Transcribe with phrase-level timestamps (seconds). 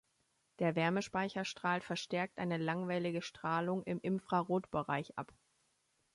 [0.57, 5.31] Der Wärmespeicher strahlt verstärkt eine langwellige Strahlung im Infrarotbereich ab.